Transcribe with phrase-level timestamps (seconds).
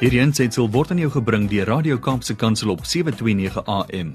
[0.00, 4.14] Hierdie aanseit word aan jou gebring deur Radio Kaapse Kansel op 7:29 AM.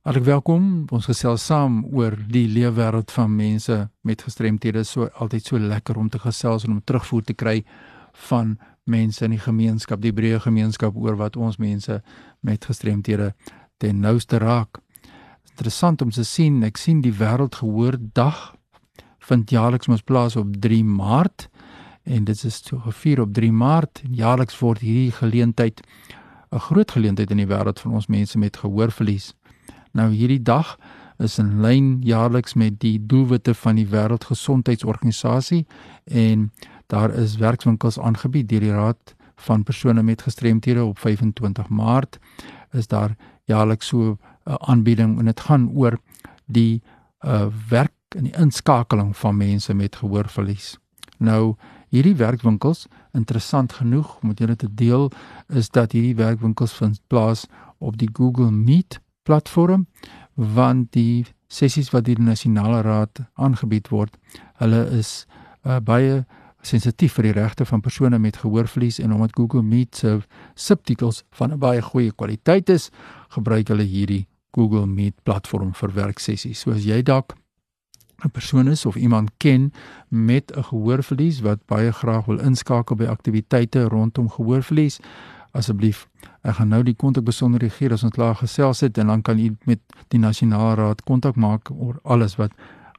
[0.05, 0.85] Hartlik welkom.
[0.93, 4.83] Ons gesels saam oor die leefwêreld van mense met gestremthede.
[4.83, 7.63] So altyd so lekker om te gesels en om terugvoer te kry
[8.29, 12.01] van mense in die gemeenskap, die breë gemeenskap oor wat ons mense
[12.41, 13.33] met gestremthede
[13.77, 14.90] ten nouste raak.
[15.51, 18.53] Interessant om te sien, ek sien die wêreldgehoor dag
[19.27, 21.49] vind jaarliks mos plaas op 3 Maart
[22.07, 24.01] en dit is so gevier op 3 Maart.
[24.09, 25.83] Jaarliks word hierdie geleentheid
[26.51, 29.33] 'n groot geleentheid in die wêreld van ons mense met gehoorverlies.
[29.91, 30.77] Nou hierdie dag
[31.19, 35.65] is in lyn jaarliks met die doelwitte van die Wêreldgesondheidsorganisasie
[36.05, 36.51] en
[36.87, 42.19] daar is werkswinkels aangebied deur die Raad van persone met gestremthede op 25 Maart
[42.71, 45.97] is daar jaarliks so uh, aanbieding en dit gaan oor
[46.45, 46.81] die
[47.25, 50.77] uh, werk en die inskakeling van mense met gehoorverlies.
[51.17, 51.55] Nou
[51.91, 55.09] hierdie werkwinkels interessant genoeg om julle te deel
[55.47, 57.45] is dat hierdie werkwinkels vind plaas
[57.79, 59.85] op die Google Meet platform
[60.35, 64.15] want die sessies wat deur die nasionale raad aangebied word,
[64.63, 65.25] hulle is
[65.67, 66.23] uh, baie
[66.65, 70.19] sensitief vir die regte van persone met gehoorverlies en omdat Google Meet se
[70.55, 72.89] subtitels van 'n baie goeie kwaliteit is,
[73.29, 76.59] gebruik hulle hierdie Google Meet platform vir werksessies.
[76.59, 77.35] So as jy dalk
[78.23, 79.73] 'n persoon is of iemand ken
[80.07, 84.99] met 'n gehoorverlies wat baie graag wil inskakel by aktiwiteite rondom gehoorverlies,
[85.51, 86.07] asseblief,
[86.41, 89.57] ek gaan nou die kontakbesonderhede gee as ons klaar gesels het en dan kan u
[89.65, 92.51] met die nasionale raad kontak maak oor alles wat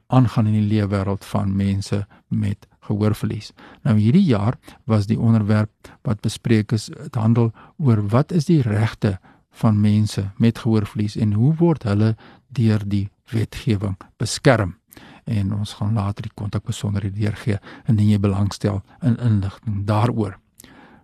[0.07, 3.51] aangaan in die leefwêreld van mense met gehoorverlies.
[3.83, 8.61] Nou hierdie jaar was die onderwerp wat bespreek is, dit handel oor wat is die
[8.61, 9.19] regte
[9.61, 12.15] van mense met gehoorverlies en hoe word hulle
[12.47, 14.77] deur die wetgewing beskerm?
[15.23, 20.37] En ons gaan later die kontakbesonderhede deurgee indien jy belangstel in inligting daaroor.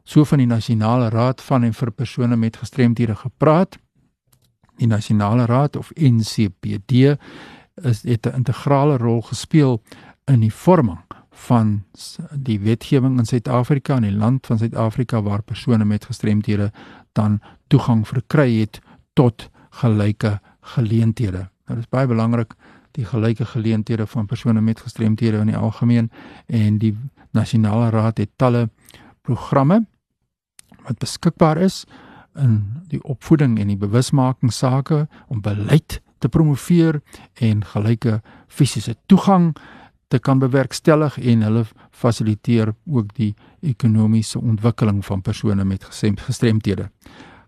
[0.03, 3.77] So van die Nasionale Raad van en vir persone met gestremdhede gepraat.
[4.81, 7.15] Die Nasionale Raad of NCPD
[7.75, 9.81] is het 'n integrale rol gespeel
[10.25, 10.99] in die vorming
[11.31, 11.83] van
[12.31, 16.71] die wetgewing in Suid-Afrika en die land van Suid-Afrika waar persone met gestremthede
[17.13, 18.81] dan toegang verkry het
[19.13, 19.49] tot
[19.81, 20.39] gelyke
[20.75, 21.49] geleenthede.
[21.65, 22.53] Nou dit is baie belangrik
[22.97, 26.11] die gelyke geleenthede van persone met gestremthede in die algemeen
[26.45, 26.97] en die
[27.31, 28.69] nasionale raad het talle
[29.21, 29.85] programme
[30.83, 31.83] wat beskikbaar is
[32.35, 37.01] in die opvoeding en die bewusmaking sake om beleid te promoveer
[37.33, 39.53] en gelyke fisiese toegang
[40.09, 45.85] te kan bewerkstellig en hulle fasiliteer ook die ekonomiese ontwikkeling van persone met
[46.25, 46.89] gestremthede.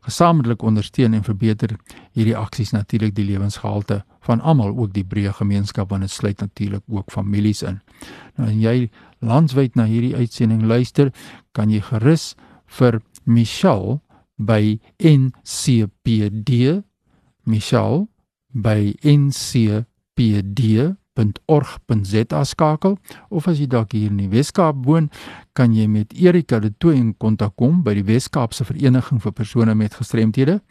[0.01, 1.75] Gesamentlik ondersteun en verbeter
[2.17, 6.83] hierdie aksies natuurlik die lewensgehalte van almal, ook die breë gemeenskap want dit sluit natuurlik
[6.87, 7.81] ook families in.
[8.37, 8.89] Nou en jy
[9.19, 11.11] landwyd na hierdie uitsending luister,
[11.53, 12.33] kan jy gerus
[12.65, 13.99] vir Michelle
[14.37, 16.81] by NCPD
[17.45, 18.07] Michelle
[18.53, 18.93] by
[21.21, 22.97] ncpd.org.za skakel
[23.29, 25.09] of as jy dalk hier in die Weskaap woon,
[25.53, 29.75] kan jy met Erika de Tooy in kontak kom by die Weskaapse Vereniging vir persone
[29.75, 30.61] met gestremthede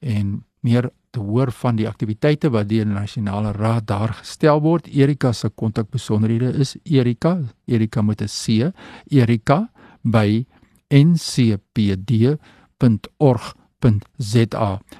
[0.00, 4.86] en meer te hoor van die aktiwiteite wat deur die nasionale raad daar gestel word.
[4.86, 8.72] Erika se kontakbesonderhede is Erika, Erika met 'n C,
[9.10, 9.70] Erika
[10.02, 10.46] by
[10.88, 12.40] ncpd.org.za.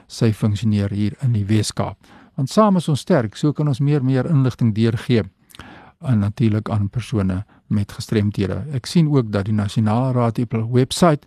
[0.06, 2.19] Sy funksioneer hier in die Weskaap.
[2.34, 5.22] Want saam is ons sterk, so kan ons meer meer inligting deurgee
[6.00, 8.64] aan natuurlik aan persone met gestremthede.
[8.72, 11.26] Ek sien ook dat die Nasionale Raad hul webwerf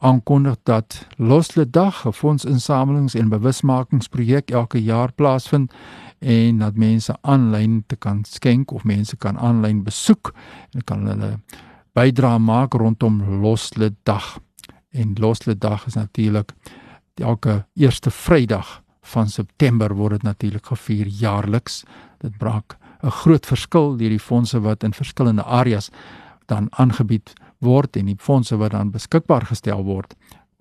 [0.00, 5.72] aankondig dat Losle Dag 'n fondsinsamelings- en bewusmakingsprojek elke jaar plaasvind
[6.18, 10.34] en dat mense aanlyn te kan skenk of mense kan aanlyn besoek
[10.70, 11.40] en kan hulle
[11.92, 14.38] bydra maak rondom Losle Dag.
[14.90, 16.52] En Losle Dag is natuurlik
[17.14, 21.84] elke eerste Vrydag van September word dit natuurlik gevier jaarliks.
[22.20, 25.90] Dit braak 'n groot verskil deur die fondse wat in verskillende areas
[26.46, 30.14] dan aangebied word en die fondse wat dan beskikbaar gestel word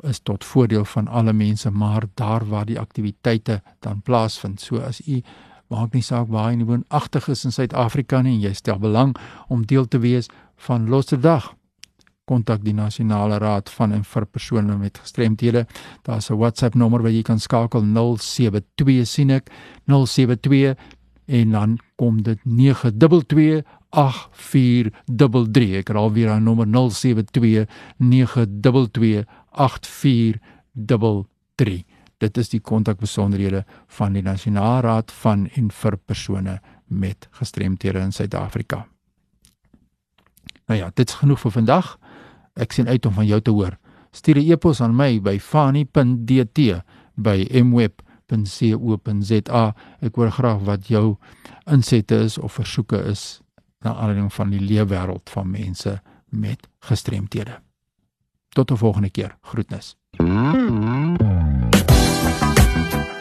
[0.03, 4.61] is tot voordeel van alle mense maar daar waar die aktiwiteite dan plaasvind.
[4.61, 5.21] So as u
[5.67, 9.15] maak nie saak waar jy woon agtig is in Suid-Afrika nie en jy stel belang
[9.47, 11.53] om deel te wees van Losse Dag
[12.29, 15.65] kontak die nasionale raad van en vir persone met gestremthede.
[16.05, 19.49] Daar's 'n WhatsApp nommer waar jy kan skakel 072 sien ek
[19.85, 20.75] 072
[21.25, 27.65] en dan kom dit 922 8433 ek herhaal weer aan nommer 072
[27.97, 31.83] 922 8433
[32.19, 38.11] dit is die kontakbesonderhede van die nasionale raad van en vir persone met gestremthede in
[38.11, 38.85] Suid-Afrika.
[40.67, 41.97] Nou ja, dit's genoeg vir vandag.
[42.59, 43.77] Ek sien uit om van jou te hoor.
[44.11, 46.59] Stuur 'n e-pos aan my by fani.dt
[47.15, 49.75] by mweb.co.za.
[50.01, 51.17] Ek hoor graag wat jou
[51.65, 53.41] insette is of versoeke is
[53.81, 57.59] na aanleiding van die leefwêreld van mense met gestremthede.
[58.49, 59.37] Tot 'n volgende keer.
[59.41, 59.95] Groetnis.